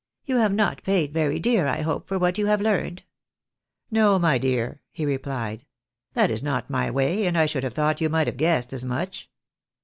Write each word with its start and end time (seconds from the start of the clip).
"You 0.25 0.37
have 0.37 0.51
not 0.51 0.81
paid 0.81 1.13
very 1.13 1.37
dear, 1.37 1.67
I 1.67 1.81
hope, 1.83 2.07
for 2.07 2.17
what 2.17 2.39
you 2.39 2.47
have 2.47 2.59
learned?"" 2.59 3.03
No, 3.91 4.17
my 4.17 4.39
dear," 4.39 4.81
he 4.89 5.05
replied," 5.05 5.63
that 6.15 6.31
is 6.31 6.41
not 6.41 6.71
my 6.71 6.89
way, 6.89 7.27
and 7.27 7.37
I 7.37 7.45
should 7.45 7.63
have 7.63 7.75
thought 7.75 8.01
you 8.01 8.09
might 8.09 8.25
have 8.25 8.37
guessed 8.37 8.73
as 8.73 8.83
much. 8.83 9.29